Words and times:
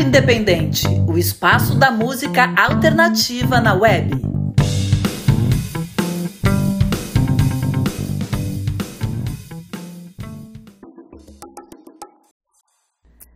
Independente, 0.00 0.86
o 1.06 1.18
espaço 1.18 1.74
da 1.74 1.90
música 1.90 2.54
alternativa 2.56 3.60
na 3.60 3.74
web. 3.74 4.10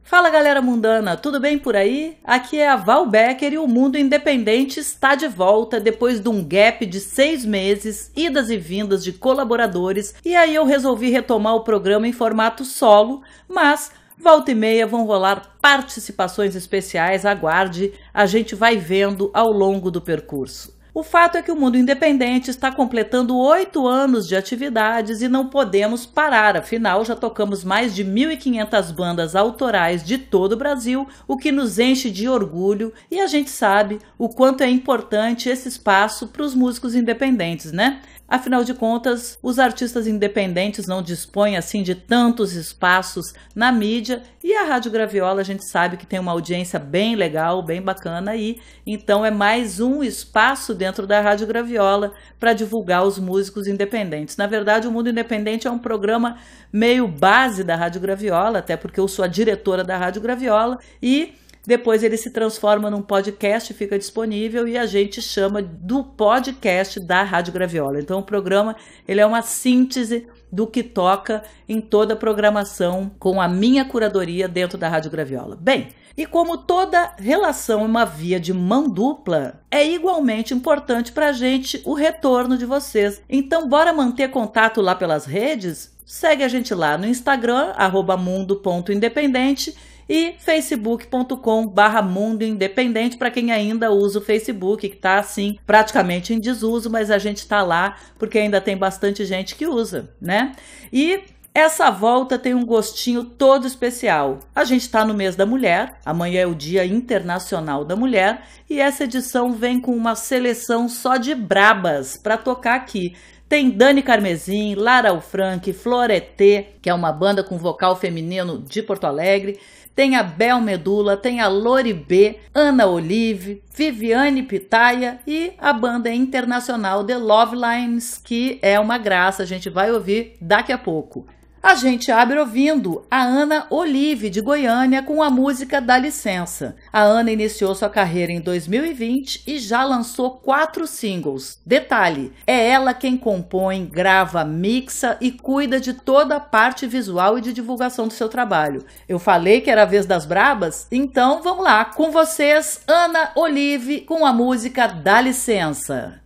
Fala 0.03 0.31
galera 0.31 0.63
mundana, 0.63 1.19
tudo 1.19 1.39
bem 1.39 1.59
por 1.59 1.77
aí? 1.77 2.17
Aqui 2.25 2.59
é 2.59 2.67
a 2.67 2.77
Val 2.77 3.07
Becker 3.11 3.53
e 3.53 3.59
o 3.59 3.69
Mundo 3.69 3.99
Independente 3.99 4.81
está 4.81 5.15
de 5.15 5.29
volta 5.29 5.79
depois 5.79 6.19
de 6.19 6.31
um 6.31 6.43
gap 6.43 6.87
de 6.87 6.99
seis 6.99 7.45
meses, 7.45 8.11
idas 8.17 8.49
e 8.49 8.57
vindas 8.57 9.05
de 9.05 9.13
colaboradores, 9.13 10.15
e 10.25 10.35
aí 10.35 10.55
eu 10.55 10.65
resolvi 10.65 11.11
retomar 11.11 11.57
o 11.57 11.63
programa 11.63 12.09
em 12.09 12.13
formato 12.13 12.65
solo, 12.65 13.23
mas 13.47 13.93
volta 14.19 14.51
e 14.51 14.55
meia 14.55 14.87
vão 14.87 15.05
rolar 15.05 15.57
participações 15.61 16.55
especiais, 16.55 17.25
aguarde, 17.25 17.93
a 18.13 18.27
gente 18.27 18.55
vai 18.55 18.77
vendo 18.77 19.31
ao 19.33 19.51
longo 19.51 19.91
do 19.91 20.01
percurso. 20.01 20.75
O 20.95 21.03
fato 21.03 21.37
é 21.37 21.43
que 21.43 21.51
o 21.51 21.57
mundo 21.57 21.77
independente 21.77 22.51
está 22.51 22.71
completando 22.71 23.37
oito 23.37 23.85
anos 23.85 24.29
de 24.29 24.37
atividades 24.37 25.23
e 25.23 25.29
não 25.29 25.49
podemos 25.49 26.07
parar, 26.07 26.57
afinal 26.57 27.05
já 27.05 27.17
tocamos 27.17 27.65
mais 27.65 27.93
de 27.93 28.05
1.500 28.05 28.93
bandas 28.93 29.35
autorais 29.35 30.05
de 30.05 30.19
todo 30.19 30.53
o 30.53 30.57
Brasil, 30.57 31.09
o 31.27 31.37
que 31.37 31.51
nos 31.51 31.81
enche 31.81 32.13
de 32.13 32.29
orgulho 32.29 32.93
e 33.11 33.21
a 33.21 33.27
gente 33.27 33.51
sabe 33.51 33.99
o 34.17 34.29
quanto 34.29 34.63
é 34.63 34.71
importante 34.71 35.49
esse 35.49 35.69
espaço 35.69 36.29
para 36.29 36.45
os 36.45 36.55
músicos 36.55 36.95
independentes, 36.95 37.73
né? 37.73 38.01
Afinal 38.27 38.65
de 38.65 38.73
contas, 38.73 39.39
os 39.43 39.59
artistas 39.59 40.07
independentes 40.07 40.87
não 40.87 41.03
dispõem 41.03 41.59
assim 41.59 41.83
de 41.83 41.95
tantos 41.95 42.55
espaços 42.55 43.35
na 43.55 43.71
mídia. 43.71 44.23
E 44.43 44.55
a 44.55 44.65
Rádio 44.65 44.91
Graviola 44.91 45.43
a 45.43 45.45
gente 45.45 45.69
sabe 45.69 45.99
que 45.99 46.07
tem 46.07 46.19
uma 46.19 46.33
audiência 46.33 46.79
bem 46.79 47.17
legal, 47.17 47.63
bem 47.63 47.83
bacana 47.83 48.31
aí, 48.31 48.61
então 48.87 49.25
é 49.25 49.31
mais 49.31 49.79
um 49.79 50.03
espaço 50.03 50.75
dentro 50.75 51.07
da 51.07 51.21
Rádio 51.21 51.47
Graviola 51.47 52.15
para 52.41 52.55
divulgar 52.55 53.05
os 53.05 53.19
músicos 53.19 53.67
independentes. 53.67 54.37
Na 54.37 54.47
verdade, 54.47 54.89
o 54.89 54.91
Mundo 54.91 55.11
Independente 55.11 55.67
é 55.67 55.71
um 55.71 55.79
programa 55.79 56.39
meio 56.73 57.07
base 57.07 57.63
da 57.63 57.77
Rádio 57.77 58.01
Graviola, 58.01 58.59
até 58.59 58.77
porque 58.77 58.99
eu 58.99 59.07
sou 59.07 59.25
a 59.25 59.29
diretora 59.29 59.85
da 59.85 59.97
Rádio 59.97 60.23
Graviola. 60.23 60.79
E 61.03 61.35
depois 61.67 62.03
ele 62.03 62.17
se 62.17 62.31
transforma 62.31 62.91
num 62.91 63.01
podcast, 63.01 63.73
fica 63.73 63.99
disponível 63.99 64.69
e 64.69 64.77
a 64.77 64.85
gente 64.85 65.23
chama 65.23 65.63
do 65.63 66.05
podcast 66.05 67.01
da 67.01 67.23
Rádio 67.23 67.53
Graviola. 67.53 68.01
Então 68.01 68.19
o 68.19 68.23
programa 68.23 68.77
ele 69.09 69.21
é 69.21 69.27
uma 69.27 69.43
síntese 69.43 70.27
do 70.53 70.67
que 70.67 70.83
toca 70.83 71.43
em 71.69 71.81
toda 71.81 72.15
a 72.15 72.17
programação 72.17 73.11
com 73.19 73.41
a 73.41 73.49
minha 73.49 73.85
curadoria 73.85 74.47
dentro 74.47 74.77
da 74.77 74.89
Rádio 74.89 75.11
Graviola. 75.11 75.57
Bem, 75.59 75.89
e 76.17 76.27
como 76.27 76.59
toda 76.59 77.13
relação 77.19 77.81
é 77.81 77.85
uma 77.85 78.05
via 78.05 78.39
de 78.39 78.53
mão 78.53 78.89
dupla, 78.89 79.61
é 79.69 79.85
igualmente 79.85 80.55
importante 80.55 81.11
para 81.11 81.31
a 81.31 81.33
gente 81.33 81.83
o 81.85 81.93
retorno 81.93 82.57
de 82.57 82.65
vocês. 82.65 83.21
Então, 83.29 83.69
bora 83.69 83.93
manter 83.93 84.31
contato 84.31 84.81
lá 84.81 84.95
pelas 84.95 85.27
redes? 85.27 85.93
Segue 86.07 86.45
a 86.45 86.49
gente 86.49 86.73
lá 86.73 86.97
no 86.97 87.07
Instagram, 87.07 87.73
mundo.independente 88.17 89.75
e 90.09 90.35
facebook.com 90.39 91.67
barra 91.67 92.03
Mundo 92.03 92.43
Independente 92.43 93.17
para 93.17 93.31
quem 93.31 93.53
ainda 93.53 93.91
usa 93.91 94.19
o 94.19 94.23
Facebook, 94.23 94.89
que 94.89 94.95
está 94.95 95.19
assim 95.19 95.59
praticamente 95.67 96.33
em 96.33 96.41
desuso, 96.41 96.91
mas 96.91 97.11
a 97.11 97.19
gente 97.19 97.39
está 97.39 97.63
lá 97.63 97.97
porque 98.19 98.39
ainda 98.39 98.61
tem 98.61 98.77
bastante 98.77 99.25
gente 99.25 99.55
que 99.55 99.67
usa, 99.67 100.11
né? 100.21 100.53
E 100.93 101.23
essa 101.57 101.89
volta 101.89 102.37
tem 102.37 102.53
um 102.53 102.67
gostinho 102.67 103.23
todo 103.23 103.65
especial. 103.65 104.41
A 104.53 104.65
gente 104.65 104.83
está 104.83 105.05
no 105.05 105.15
mês 105.15 105.37
da 105.37 105.47
mulher, 105.47 106.01
amanhã 106.05 106.41
é 106.41 106.47
o 106.47 106.55
Dia 106.55 106.85
Internacional 106.85 107.85
da 107.85 107.95
Mulher, 107.95 108.43
e 108.69 108.81
essa 108.81 109.05
edição 109.05 109.53
vem 109.53 109.81
com 109.81 109.95
uma 109.95 110.17
seleção 110.17 110.89
só 110.89 111.17
de 111.17 111.33
brabas 111.33 112.17
para 112.17 112.37
tocar 112.37 112.75
aqui. 112.75 113.15
Tem 113.49 113.71
Dani 113.71 114.03
Carmesim, 114.03 114.75
Lara 114.75 115.11
Alfranque, 115.11 115.73
Floreté, 115.73 116.73
que 116.83 116.91
é 116.91 116.95
uma 116.95 117.13
banda 117.13 117.45
com 117.45 117.57
vocal 117.57 117.95
feminino 117.95 118.61
de 118.61 118.83
Porto 118.83 119.05
Alegre, 119.05 119.61
tem 119.95 120.17
a 120.17 120.23
Bel 120.23 120.61
Medula, 120.61 121.17
tem 121.17 121.41
a 121.41 121.49
Lori 121.49 121.93
B, 121.93 122.39
Ana 122.53 122.87
Olive, 122.87 123.63
Viviane 123.73 124.43
Pitaia 124.43 125.21
e 125.27 125.53
a 125.59 125.73
banda 125.73 126.13
internacional 126.13 127.05
The 127.05 127.17
Love 127.17 127.57
Lines, 127.57 128.21
que 128.23 128.59
é 128.61 128.79
uma 128.81 128.99
graça, 128.99 129.43
a 129.43 129.47
gente 129.47 129.71
vai 129.71 129.93
ouvir 129.93 130.37
daqui 130.41 130.73
a 130.73 130.79
pouco. 130.79 131.27
A 131.65 131.77
gente 131.77 132.13
abre 132.13 132.39
ouvindo 132.39 133.07
a 133.11 133.23
Ana 133.23 133.67
Olive, 133.71 134.29
de 134.29 134.43
Goiânia, 134.43 135.03
com 135.03 135.23
a 135.23 135.31
música 135.31 135.81
Dá 135.81 135.97
Licença. 135.97 136.77
A 136.93 137.01
Ana 137.01 137.33
iniciou 137.33 137.75
sua 137.75 137.89
carreira 137.89 138.31
em 138.31 138.39
2020 138.39 139.45
e 139.47 139.59
já 139.59 139.83
lançou 139.83 140.33
quatro 140.33 140.87
singles. 140.87 141.59
Detalhe: 141.65 142.35
é 142.47 142.69
ela 142.69 142.93
quem 142.93 143.17
compõe, 143.17 143.87
grava, 143.87 144.45
mixa 144.45 145.17
e 145.23 145.33
cuida 145.33 145.81
de 145.81 145.95
toda 145.95 146.37
a 146.37 146.41
parte 146.41 146.87
visual 146.87 147.39
e 147.39 147.41
de 147.41 147.55
divulgação 147.55 148.09
do 148.09 148.13
seu 148.13 148.29
trabalho. 148.29 148.85
Eu 149.09 149.19
falei 149.19 149.63
que 149.63 149.71
era 149.71 149.85
a 149.85 149.87
vez 149.87 150.05
das 150.05 150.27
brabas? 150.27 150.87
Então 150.93 151.41
vamos 151.43 151.65
lá, 151.65 151.87
com 151.87 152.11
vocês, 152.11 152.83
Ana 152.87 153.31
Olive, 153.35 154.03
com 154.03 154.27
a 154.27 154.35
música 154.35 154.87
Dá 154.87 155.19
Licença. 155.19 156.24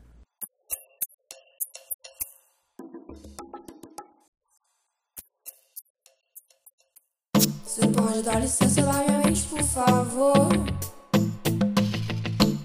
Você 7.78 7.86
pode 7.86 8.22
dar 8.22 8.40
licença 8.40 8.82
na 8.82 8.92
minha 9.04 9.18
mente, 9.24 9.42
por 9.44 9.62
favor? 9.62 10.48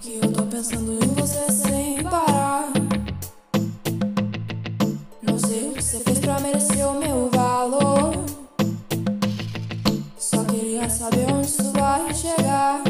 Que 0.02 0.20
eu 0.20 0.34
tô 0.34 0.42
pensando 0.48 0.92
em 0.92 1.08
você 1.10 1.52
sem 1.52 2.02
parar. 2.02 2.74
Não 5.22 5.38
sei 5.38 5.70
o 5.70 5.74
que 5.74 5.84
você 5.84 6.00
fez 6.00 6.18
pra 6.18 6.40
merecer 6.40 6.88
o 6.88 7.00
meu 7.00 7.30
valor. 7.30 8.26
Só 10.18 10.44
queria 10.46 10.90
saber 10.90 11.32
onde 11.32 11.46
isso 11.46 11.72
vai 11.74 12.12
chegar. 12.16 12.82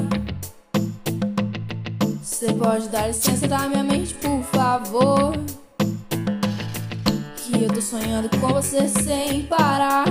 Você 2.21 2.53
pode 2.53 2.87
dar 2.87 3.07
licença 3.07 3.49
da 3.49 3.67
minha 3.67 3.83
mente, 3.83 4.13
por 4.13 4.41
favor? 4.43 5.33
Que 7.35 7.63
eu 7.63 7.67
tô 7.67 7.81
sonhando 7.81 8.29
com 8.39 8.47
você 8.47 8.87
sem 8.87 9.45
parar. 9.47 10.05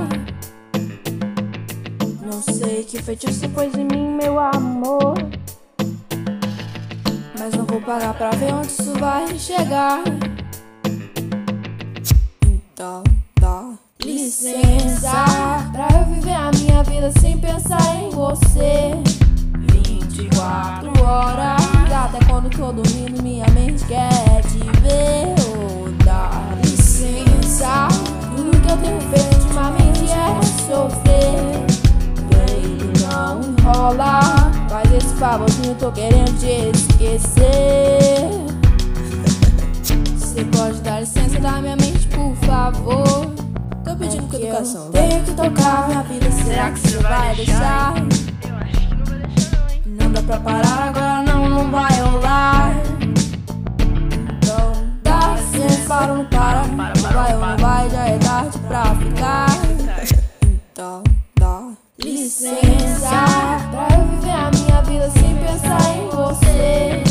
Não 2.33 2.41
sei 2.41 2.83
que 2.83 3.01
feitiço 3.03 3.47
pôs 3.51 3.75
em 3.75 3.85
mim, 3.85 4.17
meu 4.17 4.39
amor. 4.39 5.13
Mas 7.39 7.53
não 7.55 7.67
vou 7.67 7.79
parar 7.83 8.15
pra 8.15 8.31
ver 8.31 8.55
onde 8.55 8.69
isso 8.69 8.95
vai 8.99 9.39
chegar. 9.39 10.03
Então 12.47 13.05
dá 13.39 13.75
licença 14.03 15.13
pra 15.73 15.89
eu 15.99 16.15
viver 16.15 16.33
a 16.33 16.51
minha 16.53 16.83
vida 16.85 17.13
sem 17.21 17.37
pensar 17.37 17.97
em 17.97 18.09
você. 18.09 18.93
24 19.71 21.05
horas, 21.05 21.63
até 21.93 22.25
quando 22.25 22.49
tô 22.49 22.73
dormindo, 22.73 23.23
minha 23.23 23.47
mente 23.49 23.85
quer 23.85 24.41
te 24.45 24.59
ver. 24.81 25.35
Oh, 25.55 26.03
dá 26.03 26.31
licença, 26.65 27.89
tudo 28.35 28.59
que 28.59 28.71
eu 28.73 28.77
tenho 28.79 29.01
feito 29.03 29.43
ultimamente 29.43 30.11
é 30.11 30.43
sofrer 30.67 31.72
não 33.63 33.73
enrola. 33.73 34.21
Faz 34.69 34.93
esse 34.93 35.15
favorzinho, 35.15 35.75
tô 35.77 35.91
querendo 35.93 36.39
te 36.39 36.71
esquecer. 36.77 38.29
Você 40.17 40.45
pode 40.45 40.81
dar 40.81 41.01
licença 41.01 41.39
da 41.39 41.61
minha 41.61 41.77
mente, 41.77 42.07
por 42.09 42.35
favor. 42.47 43.33
Tô 43.85 43.97
pedindo 43.97 44.27
com 44.27 44.37
educação. 44.37 44.91
Tenho 44.91 45.23
que 45.25 45.33
tocar 45.33 45.89
minha 45.89 46.03
vida, 46.03 46.31
será 46.31 46.71
que 46.71 46.79
você 46.79 46.99
vai 46.99 47.35
deixar? 47.35 47.95
Não 49.87 50.11
dá 50.11 50.23
pra 50.23 50.41
parar 50.41 50.89
agora, 50.89 51.23
não, 51.23 51.49
não 51.49 51.71
vai 51.71 52.01
rolar. 52.01 52.75
Então 54.39 54.73
dá 55.03 55.35
licença, 55.35 55.89
para 55.89 56.15
não 56.15 56.25
para? 56.25 56.63
Vai 57.13 57.35
ou 57.35 57.41
não 57.41 57.57
vai, 57.59 57.91
já 57.91 58.07
é 58.07 58.19
tarde 58.19 58.59
pra 58.61 58.85
ficar. 58.95 59.47
Então 60.73 61.03
licença. 62.05 63.25
Pra 63.71 63.89
eu 63.97 64.07
viver 64.09 64.31
a 64.31 64.51
minha 64.51 64.83
vida 64.83 65.11
sem 65.11 65.37
pensar 65.37 65.97
em 65.97 66.09
você. 66.09 67.03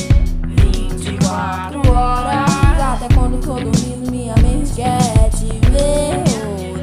24 0.43 1.91
horas. 1.91 2.51
Até 2.81 3.13
quando 3.13 3.39
tô 3.39 3.53
dormindo 3.53 4.11
minha 4.11 4.35
mente 4.37 4.73
quer 4.73 5.29
te 5.31 5.47
ver. 5.69 6.23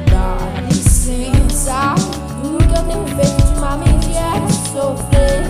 Dá 0.09 0.61
licença. 0.67 1.95
Tudo 2.41 2.57
que 2.57 2.77
eu 2.77 2.83
tenho 2.83 3.07
feito 3.15 3.45
ultimamente 3.47 4.09
é 4.17 4.31
sofrer. 4.71 5.43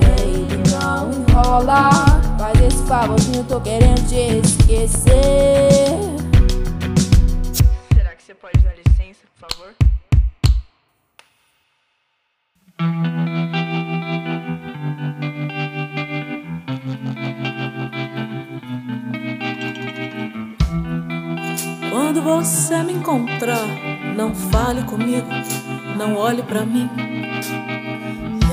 Baby, 0.00 0.70
não 0.70 1.10
enrola. 1.10 1.90
Faz 2.38 2.60
esse 2.60 2.82
favorzinho, 2.84 3.44
tô 3.44 3.60
querendo 3.60 4.06
te 4.08 4.40
esquecer 4.46 6.31
Quando 22.22 22.44
você 22.44 22.80
me 22.84 22.92
encontrar, 22.92 23.66
não 24.16 24.32
fale 24.32 24.84
comigo, 24.84 25.26
não 25.96 26.14
olhe 26.14 26.40
para 26.44 26.64
mim. 26.64 26.88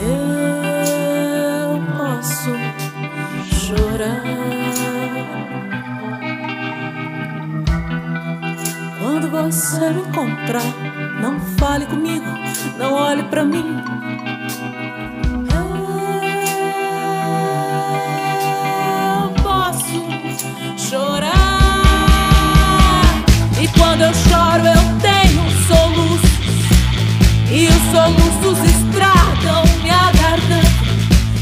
Eu 0.02 1.80
posso 1.96 2.50
chorar. 3.54 4.24
Quando 8.98 9.30
você 9.30 9.90
me 9.92 10.02
encontrar, 10.02 10.64
não 11.22 11.40
fale 11.40 11.86
comigo, 11.86 12.26
não 12.76 12.94
olhe 12.94 13.22
para 13.26 13.46
mim. 13.46 13.79
Os 27.90 27.96
soluços 27.96 28.64
estragam 28.66 29.64
minha 29.82 30.12
garganta. 30.12 30.70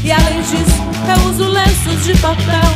E 0.02 0.10
além 0.10 0.40
disso, 0.40 0.82
eu 1.06 1.28
uso 1.28 1.44
lenços 1.44 2.04
de 2.06 2.16
papel. 2.20 2.70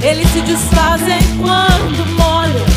Eles 0.00 0.26
se 0.30 0.40
desfazem 0.40 1.18
quando 1.38 2.06
molham. 2.16 2.73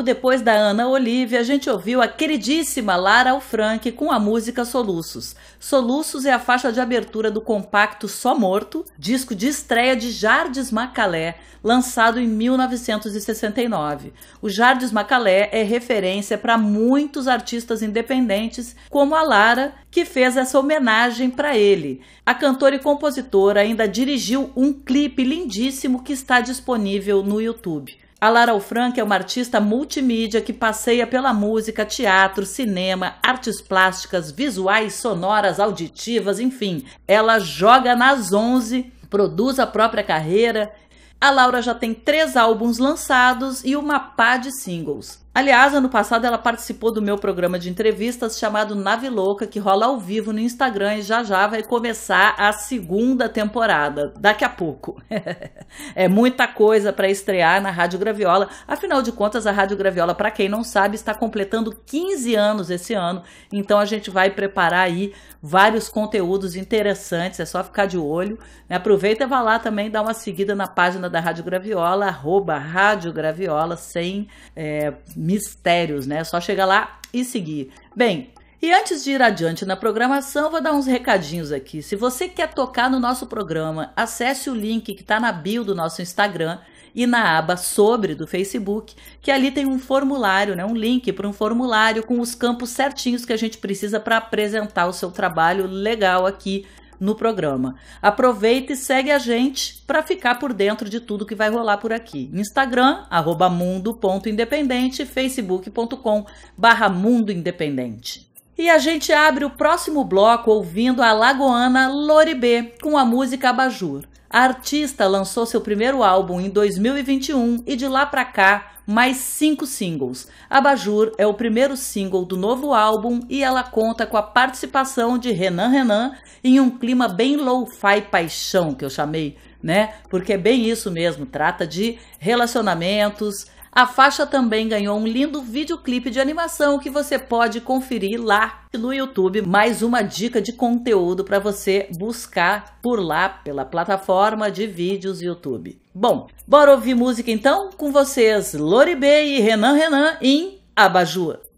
Logo 0.00 0.02
depois 0.02 0.40
da 0.40 0.52
Ana 0.52 0.88
Olivia, 0.88 1.40
a 1.40 1.42
gente 1.42 1.68
ouviu 1.68 2.00
a 2.00 2.08
queridíssima 2.08 2.96
Lara 2.96 3.32
Alfranque 3.32 3.92
com 3.92 4.10
a 4.10 4.18
música 4.18 4.64
Soluços. 4.64 5.36
Soluços 5.58 6.24
é 6.24 6.32
a 6.32 6.38
faixa 6.38 6.72
de 6.72 6.80
abertura 6.80 7.30
do 7.30 7.40
compacto 7.40 8.08
Só 8.08 8.34
Morto, 8.34 8.84
disco 8.98 9.34
de 9.34 9.46
estreia 9.46 9.94
de 9.94 10.10
Jardes 10.10 10.70
Macalé, 10.70 11.36
lançado 11.62 12.18
em 12.18 12.26
1969. 12.26 14.12
O 14.40 14.48
Jardes 14.48 14.90
Macalé 14.90 15.50
é 15.52 15.62
referência 15.62 16.38
para 16.38 16.56
muitos 16.56 17.28
artistas 17.28 17.82
independentes, 17.82 18.74
como 18.88 19.14
a 19.14 19.22
Lara, 19.22 19.74
que 19.90 20.06
fez 20.06 20.36
essa 20.36 20.58
homenagem 20.58 21.28
para 21.28 21.56
ele. 21.56 22.00
A 22.24 22.32
cantora 22.32 22.76
e 22.76 22.78
compositora 22.78 23.60
ainda 23.60 23.86
dirigiu 23.86 24.50
um 24.56 24.72
clipe 24.72 25.22
lindíssimo 25.22 26.02
que 26.02 26.14
está 26.14 26.40
disponível 26.40 27.22
no 27.22 27.40
YouTube. 27.40 27.98
A 28.20 28.28
Lara 28.28 28.52
Alfranque 28.52 29.00
é 29.00 29.02
uma 29.02 29.14
artista 29.14 29.58
multimídia 29.60 30.42
que 30.42 30.52
passeia 30.52 31.06
pela 31.06 31.32
música, 31.32 31.86
teatro, 31.86 32.44
cinema, 32.44 33.14
artes 33.22 33.62
plásticas, 33.62 34.30
visuais, 34.30 34.92
sonoras, 34.92 35.58
auditivas, 35.58 36.38
enfim. 36.38 36.84
Ela 37.08 37.38
joga 37.38 37.96
nas 37.96 38.30
11, 38.30 38.92
produz 39.08 39.58
a 39.58 39.66
própria 39.66 40.04
carreira. 40.04 40.70
A 41.18 41.30
Laura 41.30 41.62
já 41.62 41.74
tem 41.74 41.94
três 41.94 42.36
álbuns 42.36 42.76
lançados 42.76 43.64
e 43.64 43.74
uma 43.74 43.98
pá 43.98 44.36
de 44.36 44.52
singles. 44.52 45.19
Aliás, 45.32 45.72
ano 45.72 45.88
passado 45.88 46.26
ela 46.26 46.36
participou 46.36 46.92
do 46.92 47.00
meu 47.00 47.16
programa 47.16 47.56
de 47.56 47.70
entrevistas 47.70 48.36
chamado 48.36 48.74
Nave 48.74 49.08
Louca, 49.08 49.46
que 49.46 49.60
rola 49.60 49.86
ao 49.86 49.96
vivo 49.96 50.32
no 50.32 50.40
Instagram 50.40 50.96
e 50.96 51.02
já 51.02 51.22
já 51.22 51.46
vai 51.46 51.62
começar 51.62 52.34
a 52.36 52.52
segunda 52.52 53.28
temporada, 53.28 54.12
daqui 54.18 54.44
a 54.44 54.48
pouco. 54.48 55.00
é 55.94 56.08
muita 56.08 56.48
coisa 56.48 56.92
para 56.92 57.08
estrear 57.08 57.62
na 57.62 57.70
Rádio 57.70 58.00
Graviola. 58.00 58.48
Afinal 58.66 59.02
de 59.02 59.12
contas, 59.12 59.46
a 59.46 59.52
Rádio 59.52 59.76
Graviola, 59.76 60.16
para 60.16 60.32
quem 60.32 60.48
não 60.48 60.64
sabe, 60.64 60.96
está 60.96 61.14
completando 61.14 61.80
15 61.86 62.34
anos 62.34 62.68
esse 62.68 62.92
ano, 62.92 63.22
então 63.52 63.78
a 63.78 63.84
gente 63.84 64.10
vai 64.10 64.30
preparar 64.30 64.80
aí 64.80 65.14
vários 65.40 65.88
conteúdos 65.88 66.54
interessantes, 66.56 67.40
é 67.40 67.44
só 67.44 67.62
ficar 67.64 67.86
de 67.86 67.96
olho. 67.96 68.36
Né? 68.68 68.76
Aproveita 68.76 69.24
e 69.24 69.26
vá 69.26 69.40
lá 69.40 69.60
também, 69.60 69.90
dá 69.90 70.02
uma 70.02 70.12
seguida 70.12 70.54
na 70.56 70.66
página 70.66 71.08
da 71.08 71.20
Rádio 71.20 71.44
Graviola, 71.44 72.06
arroba 72.06 72.58
Rádio 72.58 73.12
Graviola, 73.12 73.76
sem 73.76 74.28
é, 74.54 74.92
mistérios, 75.20 76.06
né? 76.06 76.18
É 76.18 76.24
só 76.24 76.40
chegar 76.40 76.64
lá 76.64 76.98
e 77.12 77.24
seguir. 77.24 77.70
Bem, 77.94 78.32
e 78.62 78.72
antes 78.72 79.04
de 79.04 79.12
ir 79.12 79.22
adiante 79.22 79.66
na 79.66 79.76
programação, 79.76 80.50
vou 80.50 80.62
dar 80.62 80.72
uns 80.72 80.86
recadinhos 80.86 81.52
aqui. 81.52 81.82
Se 81.82 81.94
você 81.94 82.26
quer 82.28 82.52
tocar 82.54 82.90
no 82.90 82.98
nosso 82.98 83.26
programa, 83.26 83.92
acesse 83.94 84.48
o 84.48 84.54
link 84.54 84.94
que 84.94 85.02
está 85.02 85.20
na 85.20 85.30
bio 85.30 85.62
do 85.62 85.74
nosso 85.74 86.00
Instagram 86.00 86.58
e 86.94 87.06
na 87.06 87.38
aba 87.38 87.56
sobre 87.56 88.14
do 88.14 88.26
Facebook, 88.26 88.94
que 89.20 89.30
ali 89.30 89.50
tem 89.50 89.66
um 89.66 89.78
formulário, 89.78 90.56
né, 90.56 90.64
um 90.64 90.74
link 90.74 91.12
para 91.12 91.28
um 91.28 91.32
formulário 91.32 92.02
com 92.02 92.18
os 92.18 92.34
campos 92.34 92.70
certinhos 92.70 93.24
que 93.24 93.32
a 93.32 93.36
gente 93.36 93.58
precisa 93.58 94.00
para 94.00 94.16
apresentar 94.16 94.86
o 94.86 94.92
seu 94.92 95.10
trabalho 95.10 95.66
legal 95.66 96.26
aqui 96.26 96.66
no 97.00 97.14
programa. 97.14 97.74
Aproveita 98.02 98.74
e 98.74 98.76
segue 98.76 99.10
a 99.10 99.18
gente 99.18 99.82
para 99.86 100.02
ficar 100.02 100.38
por 100.38 100.52
dentro 100.52 100.88
de 100.88 101.00
tudo 101.00 101.24
que 101.24 101.34
vai 101.34 101.48
rolar 101.48 101.78
por 101.78 101.92
aqui. 101.92 102.30
Instagram, 102.32 103.04
arroba 103.08 103.48
mundo.independente, 103.48 105.06
facebook.com 105.06 106.26
barra 106.56 106.90
mundo 106.90 107.32
independente. 107.32 108.30
E 108.58 108.68
a 108.68 108.76
gente 108.76 109.10
abre 109.10 109.46
o 109.46 109.50
próximo 109.50 110.04
bloco 110.04 110.50
ouvindo 110.50 111.02
a 111.02 111.12
lagoana 111.12 111.88
Loribê 111.88 112.74
com 112.82 112.98
a 112.98 113.06
música 113.06 113.48
Abajur. 113.48 114.04
A 114.32 114.44
artista 114.44 115.08
lançou 115.08 115.44
seu 115.44 115.60
primeiro 115.60 116.04
álbum 116.04 116.40
em 116.40 116.48
2021 116.48 117.64
e 117.66 117.74
de 117.74 117.88
lá 117.88 118.06
para 118.06 118.24
cá 118.24 118.74
mais 118.86 119.16
cinco 119.16 119.66
singles. 119.66 120.28
Abajur 120.48 121.12
é 121.18 121.26
o 121.26 121.34
primeiro 121.34 121.76
single 121.76 122.24
do 122.24 122.36
novo 122.36 122.72
álbum 122.72 123.18
e 123.28 123.42
ela 123.42 123.64
conta 123.64 124.06
com 124.06 124.16
a 124.16 124.22
participação 124.22 125.18
de 125.18 125.32
Renan 125.32 125.66
Renan 125.66 126.12
em 126.44 126.60
um 126.60 126.70
clima 126.70 127.08
bem 127.08 127.38
low-fi 127.38 128.02
paixão 128.02 128.72
que 128.72 128.84
eu 128.84 128.90
chamei, 128.90 129.36
né? 129.60 129.94
Porque 130.08 130.34
é 130.34 130.38
bem 130.38 130.70
isso 130.70 130.92
mesmo, 130.92 131.26
trata 131.26 131.66
de 131.66 131.98
relacionamentos, 132.20 133.48
a 133.72 133.86
faixa 133.86 134.26
também 134.26 134.68
ganhou 134.68 134.98
um 134.98 135.06
lindo 135.06 135.40
videoclipe 135.40 136.10
de 136.10 136.20
animação 136.20 136.78
que 136.78 136.90
você 136.90 137.18
pode 137.18 137.60
conferir 137.60 138.20
lá 138.20 138.64
no 138.72 138.92
YouTube. 138.92 139.42
Mais 139.42 139.80
uma 139.80 140.02
dica 140.02 140.42
de 140.42 140.52
conteúdo 140.52 141.24
para 141.24 141.38
você 141.38 141.88
buscar 141.96 142.78
por 142.82 142.98
lá 142.98 143.28
pela 143.28 143.64
plataforma 143.64 144.50
de 144.50 144.66
vídeos 144.66 145.22
YouTube. 145.22 145.80
Bom, 145.94 146.26
bora 146.46 146.72
ouvir 146.72 146.94
música 146.94 147.30
então 147.30 147.70
com 147.76 147.92
vocês, 147.92 148.54
Loribê 148.54 149.24
e 149.24 149.40
Renan 149.40 149.74
Renan 149.74 150.16
em 150.20 150.58
Abajur. 150.74 151.49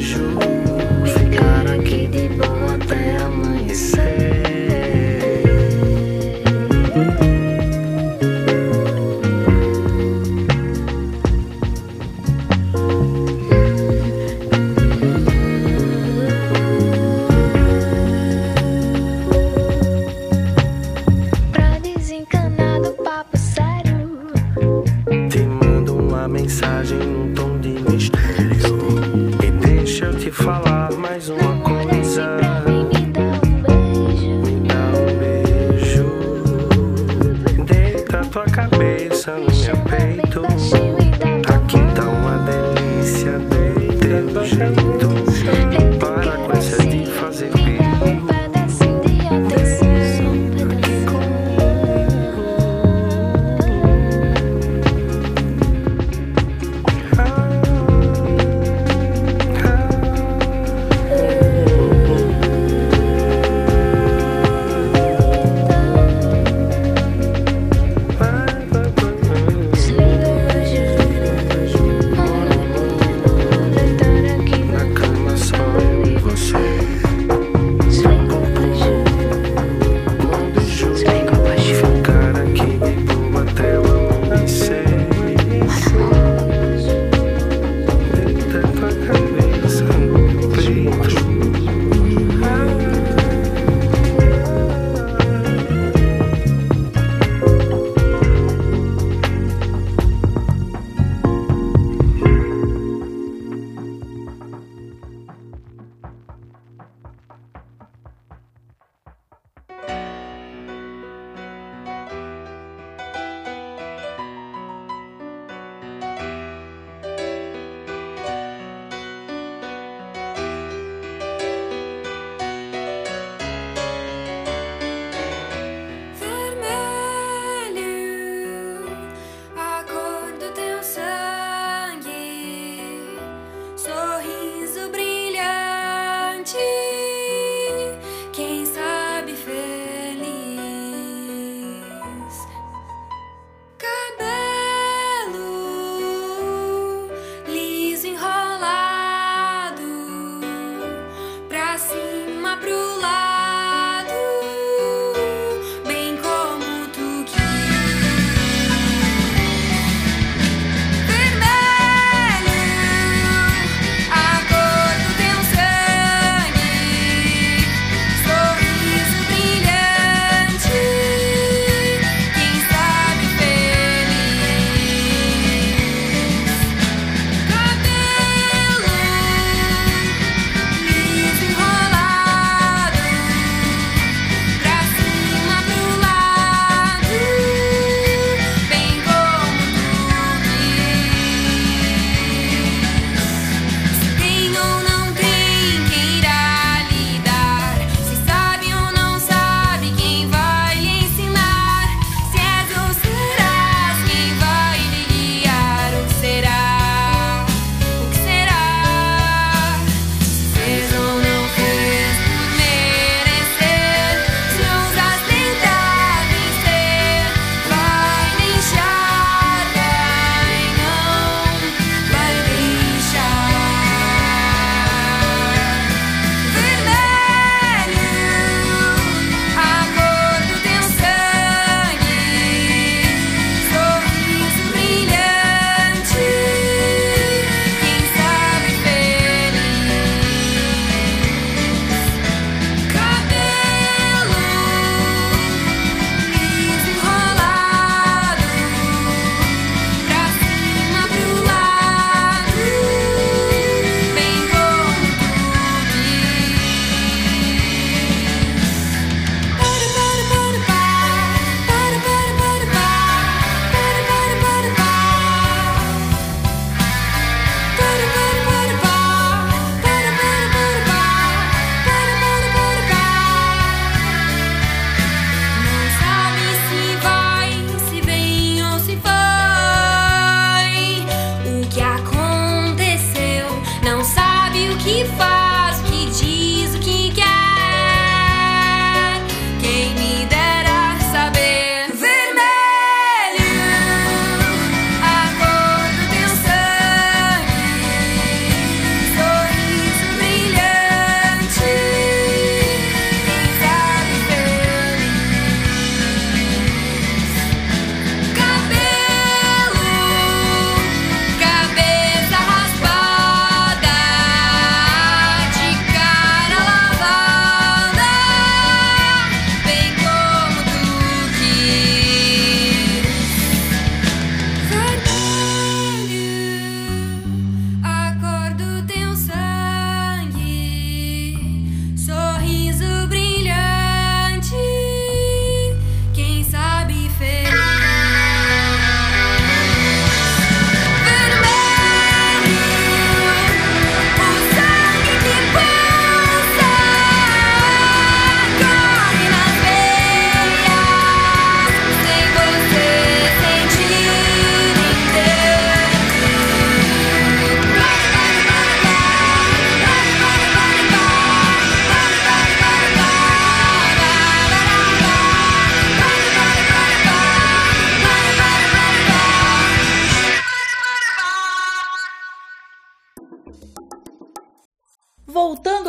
you. 0.00 0.69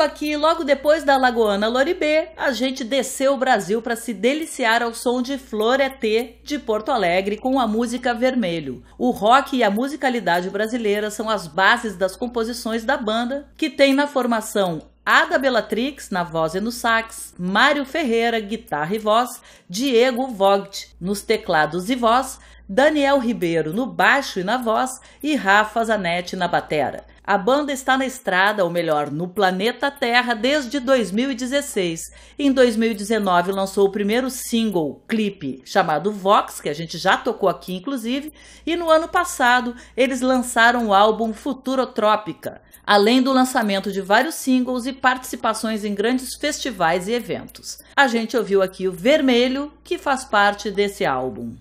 Aqui, 0.02 0.36
logo 0.36 0.64
depois 0.64 1.04
da 1.04 1.16
Lagoana 1.16 1.68
Loribê, 1.68 2.30
a 2.36 2.52
gente 2.52 2.84
desceu 2.84 3.36
o 3.36 3.38
Brasil 3.38 3.84
para 3.84 3.96
se 3.96 4.14
deliciar 4.16 4.82
ao 4.82 4.96
som 4.96 5.22
de 5.22 5.38
Floreté 5.38 6.38
de 6.44 6.58
Porto 6.58 6.90
Alegre 6.90 7.38
com 7.38 7.60
a 7.60 7.68
música 7.68 8.12
Vermelho. 8.12 8.84
O 8.98 9.12
rock 9.12 9.56
e 9.56 9.64
a 9.64 9.70
musicalidade 9.70 10.50
brasileira 10.50 11.12
são 11.12 11.30
as 11.30 11.46
bases 11.46 11.96
das 11.96 12.16
composições 12.16 12.84
da 12.84 12.98
banda, 12.98 13.48
que 13.56 13.70
tem 13.70 13.94
na 13.94 14.08
formação 14.08 14.82
Ada 15.06 15.38
Bellatrix 15.38 16.10
na 16.10 16.24
voz 16.24 16.56
e 16.56 16.60
no 16.60 16.72
sax, 16.72 17.36
Mário 17.38 17.86
Ferreira, 17.86 18.40
guitarra 18.40 18.96
e 18.96 19.00
voz, 19.00 19.42
Diego 19.70 20.28
Vogt 20.28 20.96
nos 21.00 21.22
teclados 21.22 21.90
e 21.92 21.96
voz, 21.96 22.40
Daniel 22.68 23.20
Ribeiro 23.20 23.74
no 23.74 23.86
baixo 23.86 24.40
e 24.40 24.44
na 24.44 24.58
voz 24.58 25.00
e 25.22 25.36
Rafa 25.36 25.84
Zanetti 25.84 26.36
na 26.36 26.48
batera. 26.48 27.04
A 27.24 27.38
banda 27.38 27.72
está 27.72 27.96
na 27.96 28.06
estrada, 28.06 28.64
ou 28.64 28.70
melhor, 28.72 29.12
no 29.12 29.28
planeta 29.28 29.92
Terra, 29.92 30.34
desde 30.34 30.80
2016. 30.80 32.12
Em 32.38 32.52
2019 32.52 33.52
lançou 33.52 33.88
o 33.88 33.92
primeiro 33.92 34.28
single, 34.32 35.04
clipe, 35.08 35.62
chamado 35.64 36.12
Vox, 36.12 36.60
que 36.60 36.68
a 36.68 36.74
gente 36.74 36.98
já 36.98 37.16
tocou 37.16 37.48
aqui 37.48 37.76
inclusive, 37.76 38.34
e 38.66 38.76
no 38.76 38.90
ano 38.90 39.08
passado 39.08 39.76
eles 39.96 40.20
lançaram 40.20 40.88
o 40.88 40.94
álbum 40.96 41.32
Futurotrópica, 41.32 42.60
além 42.84 43.22
do 43.22 43.32
lançamento 43.32 43.92
de 43.92 44.02
vários 44.02 44.34
singles 44.34 44.88
e 44.88 44.94
participações 44.94 45.86
em 45.86 45.94
grandes 45.94 46.36
festivais 46.36 47.08
e 47.08 47.14
eventos. 47.14 47.84
A 47.96 48.08
gente 48.08 48.36
ouviu 48.36 48.64
aqui 48.64 48.88
o 48.88 48.92
Vermelho, 48.92 49.72
que 49.84 50.00
faz 50.00 50.26
parte 50.26 50.72
desse 50.72 51.06
álbum. 51.06 51.56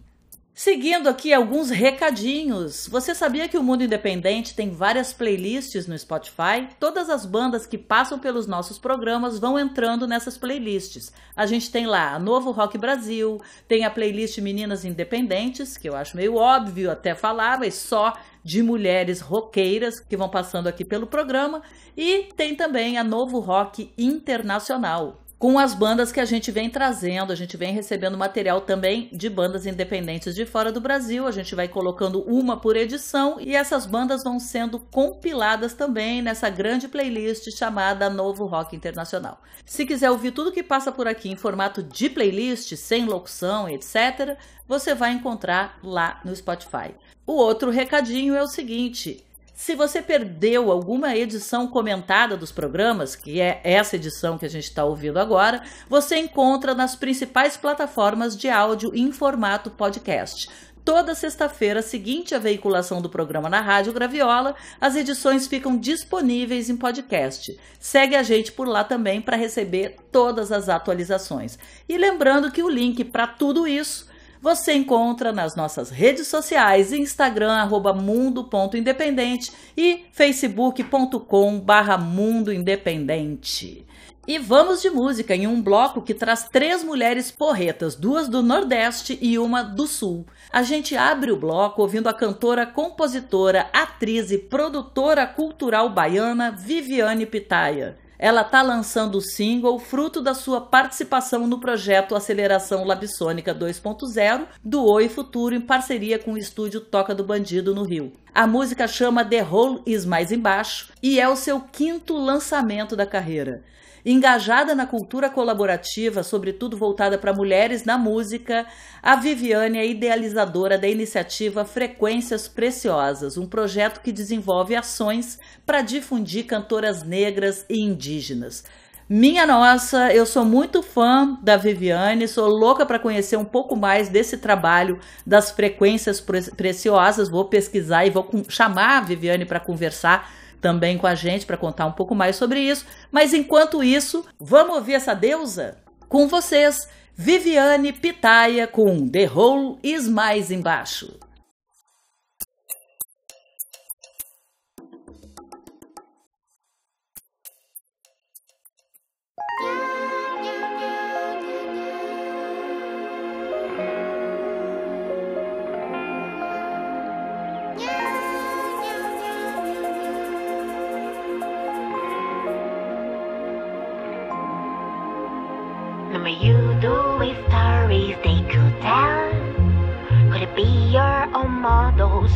Seguindo 0.62 1.08
aqui 1.08 1.32
alguns 1.32 1.70
recadinhos. 1.70 2.86
Você 2.86 3.14
sabia 3.14 3.48
que 3.48 3.56
o 3.56 3.62
Mundo 3.62 3.82
Independente 3.82 4.54
tem 4.54 4.68
várias 4.68 5.10
playlists 5.10 5.86
no 5.86 5.98
Spotify? 5.98 6.68
Todas 6.78 7.08
as 7.08 7.24
bandas 7.24 7.64
que 7.64 7.78
passam 7.78 8.18
pelos 8.18 8.46
nossos 8.46 8.78
programas 8.78 9.38
vão 9.38 9.58
entrando 9.58 10.06
nessas 10.06 10.36
playlists. 10.36 11.14
A 11.34 11.46
gente 11.46 11.72
tem 11.72 11.86
lá 11.86 12.12
a 12.12 12.18
Novo 12.18 12.50
Rock 12.50 12.76
Brasil, 12.76 13.40
tem 13.66 13.86
a 13.86 13.90
playlist 13.90 14.36
Meninas 14.36 14.84
Independentes, 14.84 15.78
que 15.78 15.88
eu 15.88 15.96
acho 15.96 16.14
meio 16.14 16.34
óbvio 16.34 16.90
até 16.90 17.14
falar, 17.14 17.58
mas 17.58 17.72
só 17.72 18.12
de 18.44 18.62
mulheres 18.62 19.22
roqueiras 19.22 19.98
que 19.98 20.14
vão 20.14 20.28
passando 20.28 20.66
aqui 20.66 20.84
pelo 20.84 21.06
programa, 21.06 21.62
e 21.96 22.28
tem 22.36 22.54
também 22.54 22.98
a 22.98 23.02
Novo 23.02 23.40
Rock 23.40 23.90
Internacional, 23.96 25.22
com 25.40 25.58
as 25.58 25.72
bandas 25.72 26.12
que 26.12 26.20
a 26.20 26.24
gente 26.26 26.52
vem 26.52 26.68
trazendo. 26.68 27.32
A 27.32 27.34
gente 27.34 27.56
vem 27.56 27.72
recebendo 27.72 28.18
material 28.18 28.60
também 28.60 29.08
de 29.10 29.30
bandas 29.30 29.64
independentes 29.64 30.34
de 30.34 30.44
fora 30.44 30.70
do 30.70 30.82
Brasil. 30.82 31.26
A 31.26 31.32
gente 31.32 31.54
vai 31.54 31.66
colocando 31.66 32.20
uma 32.24 32.58
por 32.58 32.76
edição 32.76 33.40
e 33.40 33.56
essas 33.56 33.86
bandas 33.86 34.22
vão 34.22 34.38
sendo 34.38 34.78
compiladas 34.78 35.72
também 35.72 36.20
nessa 36.20 36.50
grande 36.50 36.88
playlist 36.88 37.50
chamada 37.56 38.10
Novo 38.10 38.44
Rock 38.44 38.76
Internacional. 38.76 39.40
Se 39.64 39.86
quiser 39.86 40.10
ouvir 40.10 40.32
tudo 40.32 40.52
que 40.52 40.62
passa 40.62 40.92
por 40.92 41.08
aqui 41.08 41.30
em 41.30 41.36
formato 41.36 41.82
de 41.82 42.10
playlist, 42.10 42.76
sem 42.76 43.06
locução, 43.06 43.66
etc., 43.66 44.36
você 44.68 44.94
vai 44.94 45.12
encontrar 45.12 45.78
lá 45.82 46.20
no 46.22 46.36
Spotify. 46.36 46.94
O 47.26 47.32
outro 47.32 47.70
recadinho 47.70 48.34
é 48.34 48.42
o 48.42 48.46
seguinte: 48.46 49.24
se 49.60 49.74
você 49.74 50.00
perdeu 50.00 50.72
alguma 50.72 51.14
edição 51.14 51.66
comentada 51.66 52.34
dos 52.34 52.50
programas, 52.50 53.14
que 53.14 53.42
é 53.42 53.60
essa 53.62 53.96
edição 53.96 54.38
que 54.38 54.46
a 54.46 54.48
gente 54.48 54.64
está 54.64 54.86
ouvindo 54.86 55.18
agora, 55.18 55.62
você 55.86 56.16
encontra 56.16 56.74
nas 56.74 56.96
principais 56.96 57.58
plataformas 57.58 58.34
de 58.34 58.48
áudio 58.48 58.90
em 58.94 59.12
formato 59.12 59.70
podcast. 59.70 60.48
Toda 60.82 61.14
sexta-feira, 61.14 61.82
seguinte 61.82 62.34
à 62.34 62.38
veiculação 62.38 63.02
do 63.02 63.10
programa 63.10 63.50
na 63.50 63.60
Rádio 63.60 63.92
Graviola, 63.92 64.54
as 64.80 64.96
edições 64.96 65.46
ficam 65.46 65.76
disponíveis 65.76 66.70
em 66.70 66.76
podcast. 66.76 67.54
Segue 67.78 68.16
a 68.16 68.22
gente 68.22 68.52
por 68.52 68.66
lá 68.66 68.82
também 68.82 69.20
para 69.20 69.36
receber 69.36 69.96
todas 70.10 70.50
as 70.50 70.70
atualizações. 70.70 71.58
E 71.86 71.98
lembrando 71.98 72.50
que 72.50 72.62
o 72.62 72.68
link 72.70 73.04
para 73.04 73.26
tudo 73.26 73.68
isso 73.68 74.08
você 74.40 74.72
encontra 74.72 75.32
nas 75.32 75.54
nossas 75.54 75.90
redes 75.90 76.26
sociais, 76.26 76.92
Instagram, 76.92 77.52
arroba 77.52 77.92
mundo.independente 77.92 79.52
e 79.76 80.06
facebook.com 80.12 81.60
barra 81.60 81.98
mundo 81.98 82.52
independente. 82.52 83.86
E 84.26 84.38
vamos 84.38 84.80
de 84.80 84.90
música 84.90 85.34
em 85.34 85.46
um 85.46 85.60
bloco 85.60 86.02
que 86.02 86.14
traz 86.14 86.48
três 86.48 86.84
mulheres 86.84 87.30
porretas, 87.30 87.96
duas 87.96 88.28
do 88.28 88.42
Nordeste 88.42 89.18
e 89.20 89.38
uma 89.38 89.62
do 89.62 89.86
Sul. 89.86 90.24
A 90.52 90.62
gente 90.62 90.96
abre 90.96 91.32
o 91.32 91.36
bloco 91.36 91.82
ouvindo 91.82 92.08
a 92.08 92.14
cantora, 92.14 92.64
compositora, 92.64 93.68
atriz 93.72 94.30
e 94.30 94.38
produtora 94.38 95.26
cultural 95.26 95.90
baiana 95.90 96.50
Viviane 96.50 97.26
Pitaia 97.26 97.98
ela 98.22 98.42
está 98.42 98.60
lançando 98.60 99.14
o 99.14 99.20
single 99.22 99.78
fruto 99.78 100.20
da 100.20 100.34
sua 100.34 100.60
participação 100.60 101.46
no 101.46 101.58
projeto 101.58 102.14
Aceleração 102.14 102.84
Labsônica 102.84 103.54
2.0 103.54 104.46
do 104.62 104.84
Oi 104.84 105.08
Futuro 105.08 105.54
em 105.54 105.60
parceria 105.60 106.18
com 106.18 106.34
o 106.34 106.38
estúdio 106.38 106.82
Toca 106.82 107.14
do 107.14 107.24
Bandido 107.24 107.74
no 107.74 107.82
Rio. 107.82 108.12
A 108.34 108.46
música 108.46 108.86
chama 108.86 109.24
The 109.24 109.42
Hole 109.42 109.80
Is 109.86 110.04
Mais 110.04 110.30
Embaixo 110.30 110.92
e 111.02 111.18
é 111.18 111.26
o 111.30 111.34
seu 111.34 111.60
quinto 111.60 112.14
lançamento 112.14 112.94
da 112.94 113.06
carreira. 113.06 113.64
Engajada 114.04 114.74
na 114.74 114.86
cultura 114.86 115.28
colaborativa, 115.28 116.22
sobretudo 116.22 116.76
voltada 116.76 117.18
para 117.18 117.34
mulheres 117.34 117.84
na 117.84 117.98
música, 117.98 118.66
a 119.02 119.14
Viviane 119.16 119.78
é 119.78 119.86
idealizadora 119.86 120.78
da 120.78 120.88
iniciativa 120.88 121.66
Frequências 121.66 122.48
Preciosas, 122.48 123.36
um 123.36 123.46
projeto 123.46 124.00
que 124.00 124.10
desenvolve 124.10 124.74
ações 124.74 125.38
para 125.66 125.82
difundir 125.82 126.46
cantoras 126.46 127.02
negras 127.02 127.66
e 127.68 127.84
indígenas. 127.84 128.64
Minha 129.12 129.44
nossa, 129.44 130.14
eu 130.14 130.24
sou 130.24 130.44
muito 130.44 130.82
fã 130.82 131.36
da 131.42 131.56
Viviane, 131.56 132.28
sou 132.28 132.48
louca 132.48 132.86
para 132.86 132.98
conhecer 132.98 133.36
um 133.36 133.44
pouco 133.44 133.76
mais 133.76 134.08
desse 134.08 134.38
trabalho 134.38 135.00
das 135.26 135.50
frequências 135.50 136.24
preciosas. 136.56 137.28
Vou 137.28 137.46
pesquisar 137.46 138.06
e 138.06 138.10
vou 138.10 138.30
chamar 138.48 138.98
a 138.98 139.00
Viviane 139.00 139.44
para 139.44 139.58
conversar 139.58 140.30
também 140.60 140.98
com 140.98 141.06
a 141.06 141.14
gente 141.14 141.46
para 141.46 141.56
contar 141.56 141.86
um 141.86 141.92
pouco 141.92 142.14
mais 142.14 142.36
sobre 142.36 142.60
isso. 142.60 142.86
Mas 143.10 143.32
enquanto 143.32 143.82
isso, 143.82 144.24
vamos 144.38 144.76
ouvir 144.76 144.94
essa 144.94 145.14
deusa? 145.14 145.78
Com 146.08 146.28
vocês, 146.28 146.88
Viviane 147.14 147.92
Pitaia 147.92 148.66
com 148.66 149.08
The 149.08 149.30
Hole 149.30 149.78
Is 149.82 150.08
Mais 150.08 150.50
Embaixo. 150.50 151.18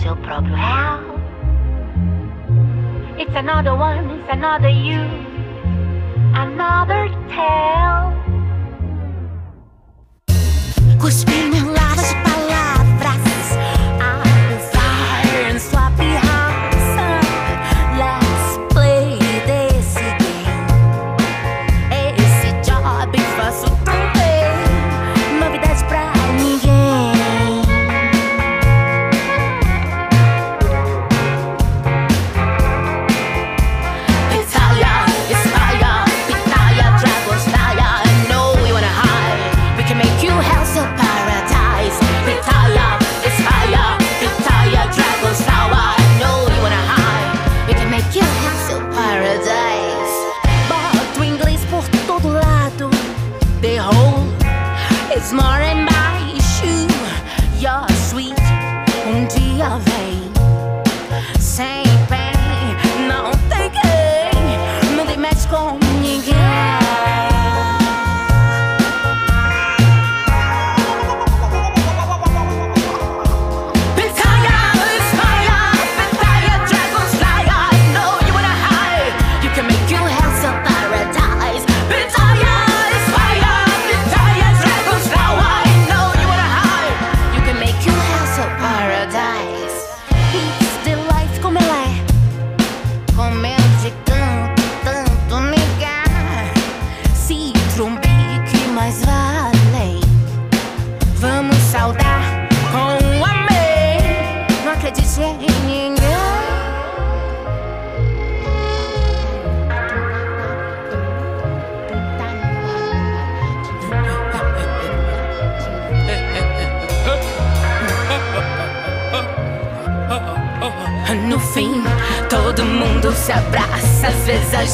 Seu 0.04 0.16
próprio 0.16 0.54
réu. 0.54 1.14
It's 3.18 3.34
another 3.36 3.74
one, 3.74 4.10
it's 4.10 4.28
another 4.30 4.68
you, 4.68 5.00
another 6.34 7.08
tale. 7.28 7.64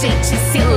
gente 0.01 0.35
se 0.51 0.70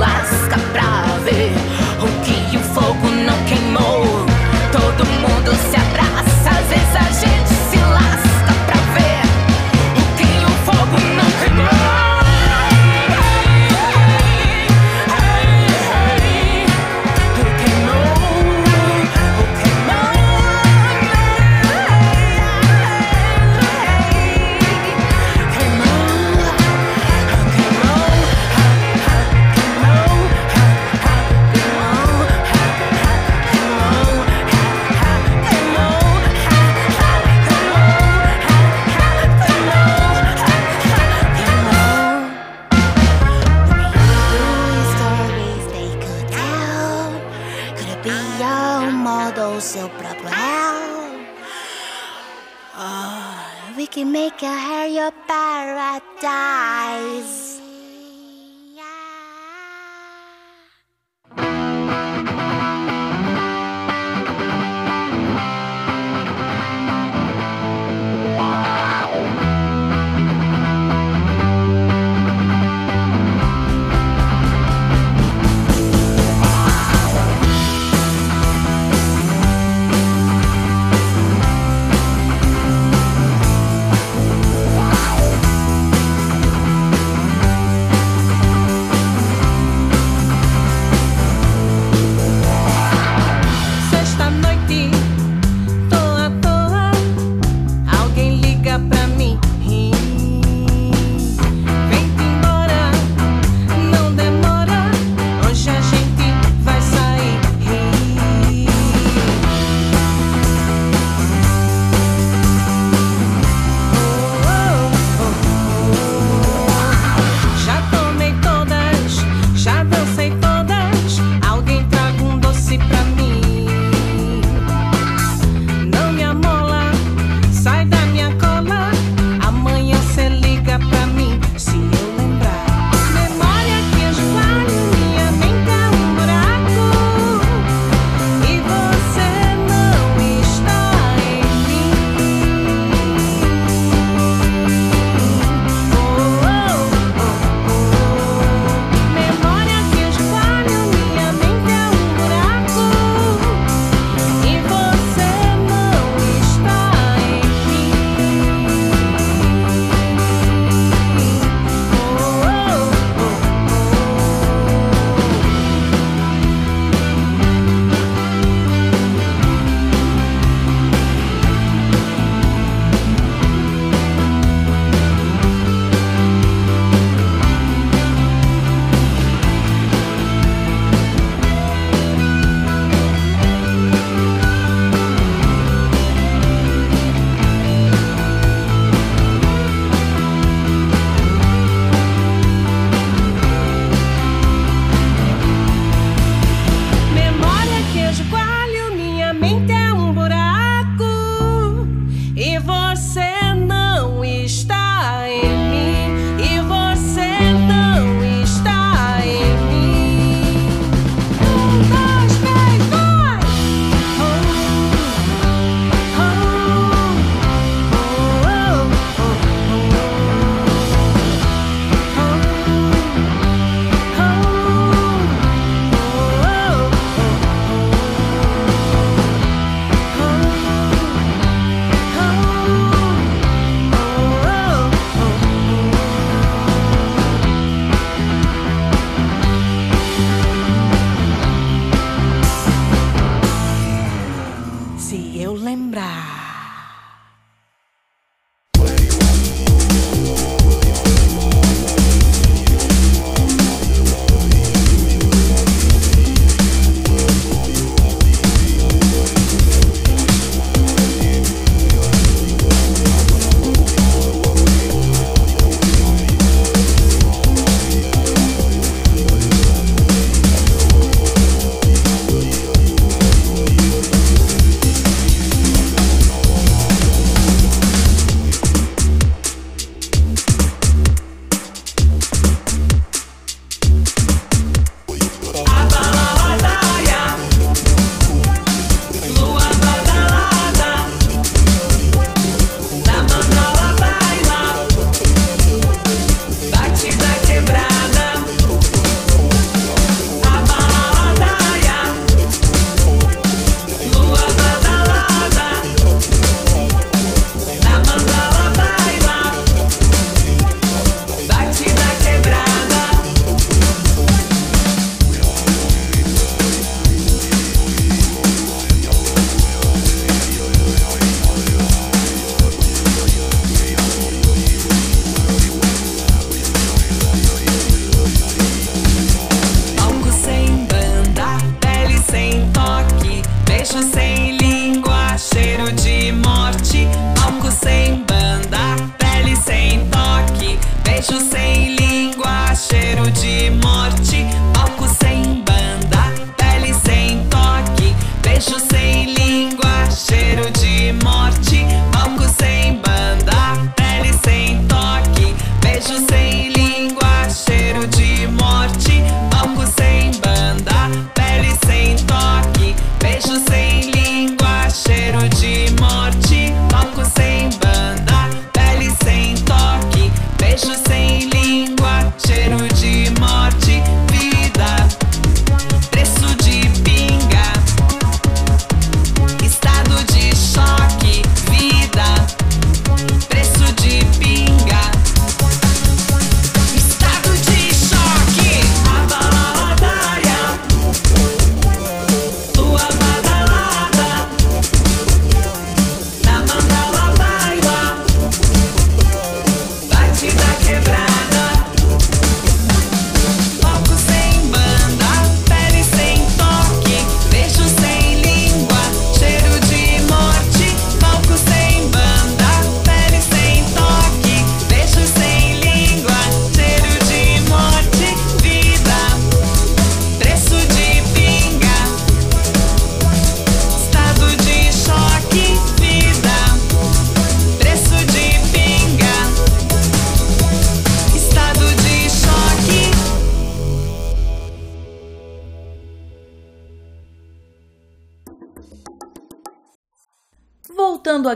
Lampião 48.04 48.92
moldou 48.92 49.58
seu 49.62 49.88
próprio 49.88 50.28
réu. 50.28 51.24
Oh, 52.74 52.80
ah, 52.80 53.72
we 53.78 53.86
can 53.86 54.12
make 54.12 54.44
a 54.44 54.54
hair 54.54 54.88
your 54.88 55.10
paradise. 55.26 56.74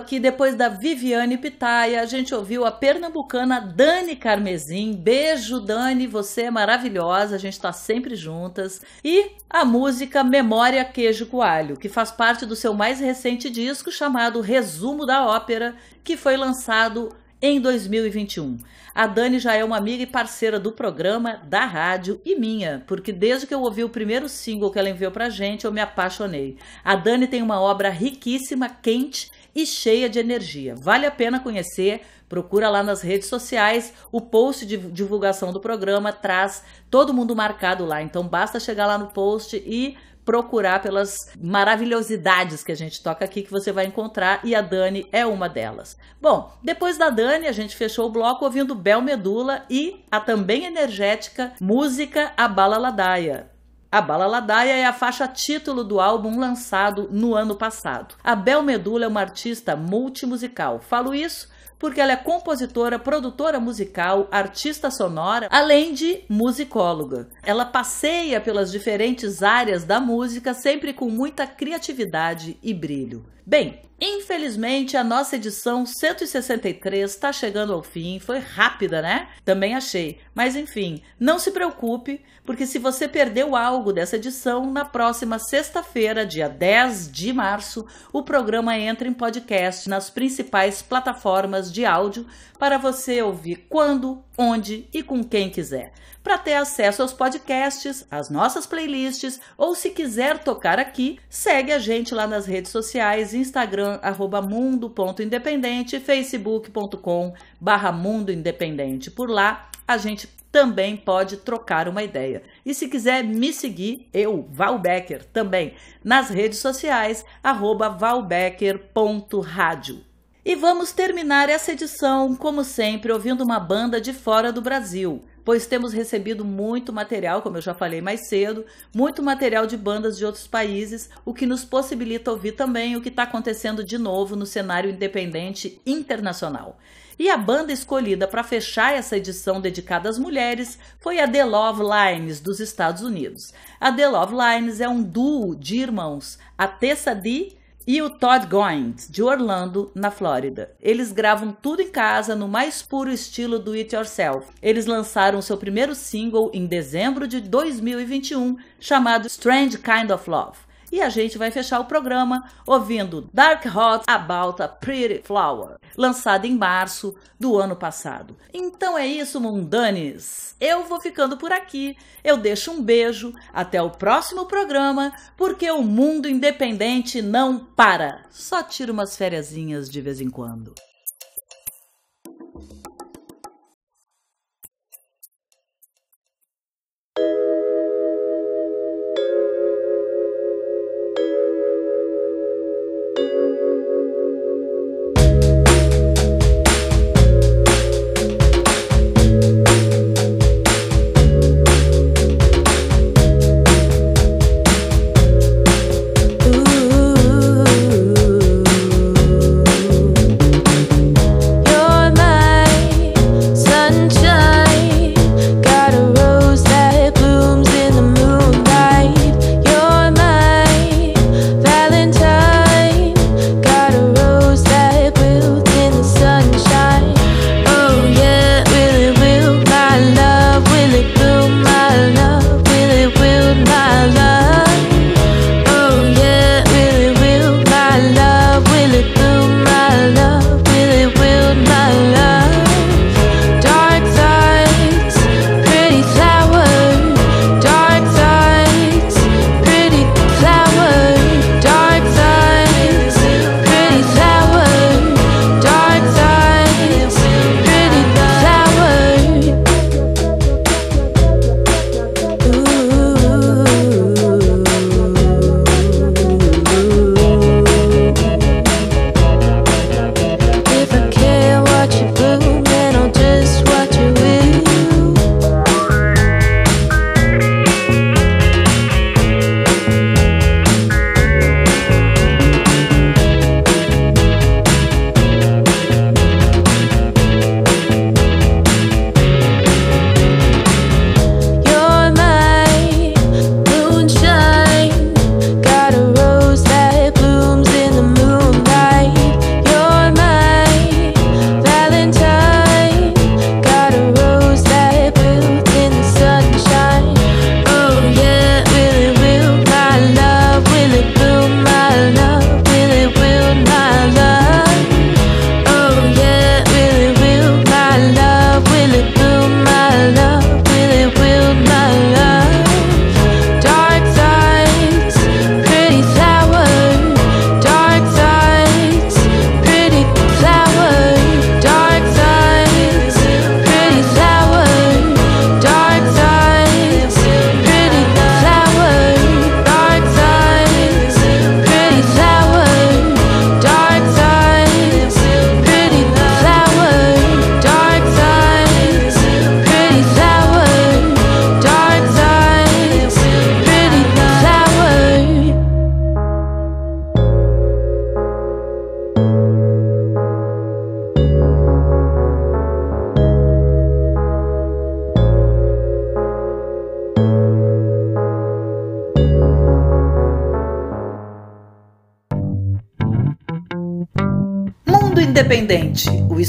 Aqui, 0.09 0.19
depois 0.19 0.55
da 0.55 0.71
Viviane 0.71 1.37
Pitaia, 1.37 2.01
a 2.01 2.07
gente 2.07 2.35
ouviu 2.35 2.65
a 2.65 2.73
pernambucana 2.73 3.61
Dani 3.61 4.17
Carmezin. 4.17 4.95
Beijo, 4.95 5.61
Dani, 5.61 6.07
você 6.07 6.45
é 6.45 6.51
maravilhosa, 6.51 7.37
a 7.37 7.39
gente 7.39 7.53
está 7.53 7.75
sempre 7.75 8.17
juntas. 8.17 8.81
E 9.05 9.33
a 9.51 9.67
música 9.67 10.25
Memória 10.25 10.83
Queijo 10.83 11.27
Coalho, 11.27 11.77
que 11.77 11.91
faz 11.91 12.11
parte 12.11 12.47
do 12.47 12.57
seu 12.57 12.73
mais 12.73 13.01
recente 13.01 13.51
disco 13.51 13.93
chamado 13.93 14.41
Resumo 14.41 15.05
da 15.05 15.27
Ópera, 15.27 15.75
que 16.03 16.17
foi 16.17 16.39
lançado 16.39 17.15
em 17.43 17.61
2021. 17.61 18.57
A 18.95 19.07
Dani 19.07 19.39
já 19.39 19.55
é 19.55 19.63
uma 19.63 19.77
amiga 19.77 20.03
e 20.03 20.07
parceira 20.07 20.59
do 20.59 20.73
programa, 20.73 21.41
da 21.45 21.67
rádio 21.67 22.21
e 22.25 22.35
minha, 22.35 22.83
porque 22.87 23.13
desde 23.13 23.47
que 23.47 23.55
eu 23.55 23.61
ouvi 23.61 23.85
o 23.85 23.91
primeiro 23.91 24.29
single 24.29 24.71
que 24.71 24.79
ela 24.79 24.89
enviou 24.89 25.13
pra 25.13 25.29
gente, 25.29 25.67
eu 25.67 25.71
me 25.71 25.81
apaixonei. 25.81 26.57
A 26.83 26.97
Dani 26.97 27.27
tem 27.27 27.43
uma 27.43 27.61
obra 27.61 27.91
riquíssima, 27.91 28.69
quente 28.69 29.31
e 29.55 29.67
cheia 29.67 30.09
de 30.09 30.19
energia. 30.19 30.75
Vale 30.77 31.07
a 31.07 31.11
pena 31.11 31.41
conhecer. 31.41 32.03
Procura 32.29 32.69
lá 32.69 32.83
nas 32.83 33.01
redes 33.01 33.27
sociais, 33.27 33.95
o 34.13 34.21
post 34.21 34.67
de 34.67 34.77
divulgação 34.77 35.51
do 35.51 35.61
programa 35.61 36.13
traz 36.13 36.63
todo 36.91 37.15
mundo 37.15 37.35
marcado 37.35 37.87
lá. 37.87 38.03
Então 38.03 38.27
basta 38.27 38.61
chegar 38.61 38.87
lá 38.87 38.99
no 38.99 39.07
post 39.07 39.57
e 39.57 39.97
procurar 40.29 40.83
pelas 40.83 41.17
maravilhosidades 41.41 42.63
que 42.63 42.71
a 42.71 42.75
gente 42.75 43.03
toca 43.03 43.25
aqui 43.25 43.41
que 43.41 43.51
você 43.51 43.73
vai 43.73 43.87
encontrar 43.87 44.41
e 44.45 44.55
a 44.55 44.61
Dani 44.61 45.09
é 45.11 45.25
uma 45.25 45.49
delas. 45.49 45.97
Bom, 46.21 46.53
depois 46.63 46.99
da 46.99 47.09
Dani, 47.09 47.47
a 47.47 47.53
gente 47.53 47.75
fechou 47.75 48.09
o 48.09 48.13
bloco 48.13 48.45
ouvindo 48.45 48.75
Bel 48.75 49.01
Medula 49.01 49.65
e 49.71 50.05
a 50.11 50.21
também 50.21 50.67
energética 50.67 51.55
música 51.59 52.31
A 52.37 52.47
Bala 52.47 52.77
Ladaia. 52.77 53.58
A 53.91 54.03
Bala 54.03 54.27
Ladaia 54.27 54.77
é 54.77 54.85
a 54.85 54.93
faixa 54.93 55.27
título 55.27 55.83
do 55.83 55.99
álbum 55.99 56.39
lançado 56.39 57.09
no 57.11 57.35
ano 57.35 57.57
passado. 57.57 58.17
A 58.23 58.37
Bel 58.37 58.63
Medula 58.63 59.07
é 59.07 59.09
uma 59.09 59.23
artista 59.23 59.75
multimusical. 59.75 60.79
Falo 60.79 61.15
isso 61.15 61.49
porque 61.79 61.99
ela 61.99 62.13
é 62.13 62.17
compositora, 62.17 62.99
produtora 62.99 63.59
musical, 63.59 64.29
artista 64.31 64.91
sonora, 64.91 65.49
além 65.51 65.95
de 65.95 66.23
musicóloga. 66.29 67.29
Ela 67.43 67.65
passeia 67.65 68.43
pelas 68.43 68.71
diferentes 68.71 69.43
áreas 69.43 69.85
da 69.85 69.99
música 69.99 70.53
sempre 70.53 70.93
com 70.93 71.09
muita 71.09 71.47
criatividade 71.47 72.59
e 72.63 72.75
brilho. 72.75 73.25
Bem, 73.49 73.81
infelizmente 73.99 74.95
a 74.95 75.03
nossa 75.03 75.37
edição 75.37 75.87
163 75.87 77.11
está 77.11 77.33
chegando 77.33 77.73
ao 77.73 77.83
fim. 77.83 78.21
Foi 78.21 78.41
rápida, 78.41 79.01
né? 79.01 79.27
Também 79.43 79.75
achei. 79.75 80.19
Mas 80.35 80.55
enfim, 80.55 81.01
não 81.19 81.39
se 81.39 81.51
preocupe, 81.51 82.21
porque 82.45 82.67
se 82.67 82.79
você 82.79 83.09
perdeu 83.09 83.57
algo 83.57 83.91
dessa 83.91 84.17
edição, 84.17 84.71
na 84.71 84.85
próxima 84.85 85.39
sexta-feira, 85.39 86.27
dia 86.27 86.47
10 86.47 87.11
de 87.11 87.33
março, 87.33 87.87
o 88.13 88.23
programa 88.23 88.77
entra 88.77 89.09
em 89.09 89.15
podcast 89.15 89.89
nas 89.89 90.11
principais 90.11 90.83
plataformas 90.83 91.73
de 91.73 91.87
áudio 91.87 92.27
para 92.59 92.77
você 92.77 93.23
ouvir 93.23 93.65
quando, 93.67 94.23
onde 94.37 94.87
e 94.93 95.03
com 95.03 95.25
quem 95.25 95.49
quiser. 95.49 95.95
Para 96.29 96.37
ter 96.37 96.57
acesso 96.57 97.01
aos 97.01 97.15
podcasts, 97.15 98.05
às 98.11 98.29
nossas 98.29 98.67
playlists 98.67 99.41
ou 99.57 99.75
se 99.75 99.89
quiser 99.89 100.41
tocar 100.41 100.79
aqui, 100.79 101.19
segue 101.27 101.73
a 101.73 101.79
gente 101.79 102.15
lá 102.15 102.27
nas 102.27 102.45
redes 102.45 102.71
sociais, 102.71 103.33
Instagram 103.33 103.99
mundo.independente, 104.47 105.99
facebook.com 105.99 107.33
barra 107.59 107.91
mundo 107.91 108.31
independente. 108.31 109.11
Por 109.11 109.31
lá 109.31 109.71
a 109.87 109.97
gente 109.97 110.29
também 110.53 110.99
pode 110.99 111.39
trocar 111.39 111.89
uma 111.89 112.03
ideia. 112.03 112.43
E 112.63 112.75
se 112.75 112.89
quiser 112.89 113.25
me 113.25 113.51
seguir, 113.51 114.07
eu, 114.13 114.47
Val 114.51 114.79
Becker, 114.79 115.25
também 115.25 115.73
nas 116.05 116.29
redes 116.29 116.59
sociais, 116.59 117.25
arroba 117.43 117.89
valbecker.rádio. 117.89 120.05
E 120.45 120.55
vamos 120.55 120.93
terminar 120.93 121.49
essa 121.49 121.73
edição, 121.73 122.35
como 122.35 122.65
sempre, 122.65 123.13
ouvindo 123.13 123.45
uma 123.45 123.59
banda 123.59 124.01
de 124.01 124.13
fora 124.13 124.53
do 124.53 124.63
Brasil, 124.63 125.25
pois 125.49 125.67
temos 125.67 125.95
recebido 125.95 126.45
muito 126.45 126.93
material, 126.93 127.41
como 127.41 127.57
eu 127.57 127.63
já 127.63 127.73
falei 127.73 128.03
mais 128.03 128.29
cedo, 128.29 128.67
muito 128.95 129.23
material 129.23 129.67
de 129.67 129.79
bandas 129.79 130.19
de 130.19 130.27
outros 130.27 130.47
países, 130.47 131.09
o 131.25 131.33
que 131.33 131.47
nos 131.47 131.65
possibilita 131.65 132.31
ouvir 132.31 132.53
também 132.53 132.97
o 132.97 133.01
que 133.01 133.09
está 133.09 133.23
acontecendo 133.23 133.83
de 133.83 133.97
novo 133.97 134.37
no 134.37 134.45
cenário 134.45 134.91
independente 134.91 135.81
internacional. 135.87 136.77
E 137.19 137.31
a 137.31 137.37
banda 137.39 137.73
escolhida 137.73 138.29
para 138.29 138.45
fechar 138.45 138.93
essa 138.93 139.17
edição 139.17 139.59
dedicada 139.59 140.07
às 140.11 140.19
mulheres 140.19 140.79
foi 141.01 141.19
a 141.19 141.27
The 141.27 141.47
Love 141.47 141.81
Lines, 141.83 142.41
dos 142.41 142.61
Estados 142.61 143.01
Unidos. 143.01 143.55
A 143.81 143.91
The 143.91 144.07
Love 144.07 144.35
Lines 144.35 144.83
é 144.83 144.89
um 144.91 145.03
duo 145.03 145.57
de 145.57 145.79
irmãos, 145.79 146.39
a 146.59 146.69
Tessa 146.69 147.15
Dee 147.15 147.58
e 147.89 148.03
o 148.03 148.11
Todd 148.11 148.47
Goins, 148.47 149.09
de 149.09 149.23
Orlando, 149.23 149.91
na 149.95 150.11
Flórida. 150.11 150.77
Eles 150.79 151.11
gravam 151.11 151.53
tudo 151.53 151.81
em 151.81 151.89
casa 151.89 152.37
no 152.37 152.47
mais 152.47 152.83
puro 152.83 153.11
estilo 153.11 153.59
do 153.59 153.73
It 153.73 153.97
Yourself. 153.97 154.47
Eles 154.61 154.85
lançaram 154.85 155.41
seu 155.41 155.57
primeiro 155.57 155.95
single 155.95 156.51
em 156.53 156.67
dezembro 156.67 157.27
de 157.27 157.41
2021, 157.41 158.59
chamado 158.79 159.27
Strange 159.27 159.79
Kind 159.79 160.11
of 160.11 160.29
Love. 160.29 160.68
E 160.91 161.01
a 161.03 161.09
gente 161.09 161.37
vai 161.37 161.51
fechar 161.51 161.81
o 161.81 161.85
programa 161.85 162.49
ouvindo 162.67 163.29
Dark 163.33 163.65
Hot 163.67 164.05
About 164.07 164.63
a 164.63 164.69
Pretty 164.69 165.23
Flower, 165.23 165.77
lançado 165.97 166.47
em 166.47 166.57
março 166.57 167.15
do 167.39 167.59
ano 167.59 167.77
passado. 167.77 168.37
Então 168.53 168.97
é 168.97 169.07
isso, 169.07 169.41
mundanes. 169.41 170.57
Eu 170.61 170.85
vou 170.85 171.01
ficando 171.01 171.37
por 171.37 171.53
aqui. 171.53 171.97
Eu 172.25 172.37
deixo 172.37 172.71
um 172.71 172.83
beijo. 172.83 173.35
Até 173.53 173.83
o 173.83 173.91
próximo 173.91 174.47
programa, 174.47 175.13
porque 175.37 175.71
o 175.71 175.83
mundo 175.83 176.29
independente 176.29 177.21
não 177.21 177.59
para. 177.59 178.23
Só 178.31 178.63
tira 178.63 178.93
umas 178.93 179.17
férias 179.17 179.49
de 179.89 180.01
vez 180.01 180.21
em 180.21 180.31
quando. 180.31 180.75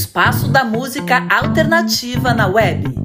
Espaço 0.10 0.47
da 0.47 0.64
música 0.64 1.24
alternativa 1.30 2.34
na 2.34 2.47
web. 2.47 2.99